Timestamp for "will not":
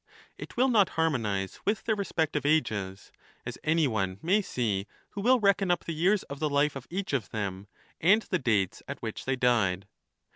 0.57-0.89